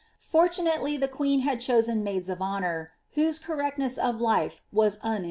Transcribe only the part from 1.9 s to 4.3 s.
maids of honour, whose correctness of